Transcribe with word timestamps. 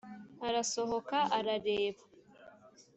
arasohoka 0.47 1.17
arareba 1.37 2.03